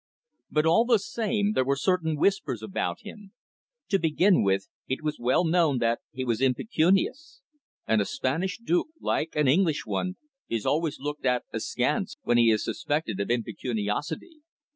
But, 0.49 0.65
all 0.65 0.83
the 0.85 0.97
same, 0.97 1.51
there 1.53 1.63
were 1.63 1.75
certain 1.75 2.15
whispers 2.17 2.63
about 2.63 3.01
him. 3.01 3.33
To 3.89 3.99
begin 3.99 4.41
with, 4.41 4.67
it 4.87 5.03
was 5.03 5.19
well 5.19 5.45
known 5.45 5.77
that 5.77 5.99
he 6.11 6.25
was 6.25 6.41
impecunious. 6.41 7.41
And 7.87 8.01
a 8.01 8.05
Spanish 8.05 8.57
duke, 8.57 8.87
like 8.99 9.35
an 9.35 9.47
English 9.47 9.85
one, 9.85 10.15
is 10.49 10.65
always 10.65 10.99
looked 10.99 11.27
at 11.27 11.43
askance 11.53 12.17
when 12.23 12.39
he 12.39 12.49
is 12.49 12.65
suspected 12.65 13.19
of 13.19 13.29
impecuniosity. 13.29 14.39